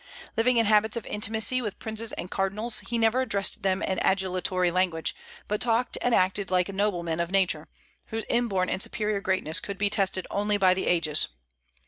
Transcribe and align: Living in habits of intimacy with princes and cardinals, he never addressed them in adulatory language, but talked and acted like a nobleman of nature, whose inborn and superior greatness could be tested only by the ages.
Living 0.35 0.57
in 0.57 0.65
habits 0.65 0.97
of 0.97 1.05
intimacy 1.05 1.61
with 1.61 1.77
princes 1.77 2.11
and 2.13 2.31
cardinals, 2.31 2.79
he 2.87 2.97
never 2.97 3.21
addressed 3.21 3.61
them 3.61 3.83
in 3.83 3.99
adulatory 3.99 4.71
language, 4.71 5.15
but 5.47 5.61
talked 5.61 5.95
and 6.01 6.15
acted 6.15 6.49
like 6.49 6.67
a 6.67 6.73
nobleman 6.73 7.19
of 7.19 7.29
nature, 7.29 7.67
whose 8.07 8.25
inborn 8.27 8.67
and 8.67 8.81
superior 8.81 9.21
greatness 9.21 9.59
could 9.59 9.77
be 9.77 9.91
tested 9.91 10.25
only 10.31 10.57
by 10.57 10.73
the 10.73 10.87
ages. 10.87 11.27